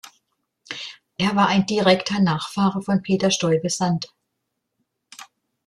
Er 1.19 1.35
war 1.35 1.45
ein 1.49 1.67
direkter 1.67 2.19
Nachfahre 2.19 2.81
von 2.81 3.03
Peter 3.03 3.29
Stuyvesant. 3.29 4.11